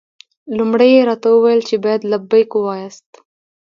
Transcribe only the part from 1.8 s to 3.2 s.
باید لبیک ووایاست.